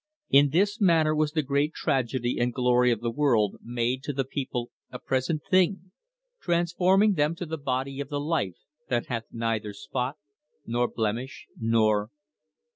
[0.31, 4.25] In this manner was the great tragedy and glory of the world made to the
[4.25, 5.91] people a present thing,
[6.39, 8.57] transforming them to the body of the Life
[8.89, 10.17] that hath neither spot
[10.65, 12.09] nor blemish nor..."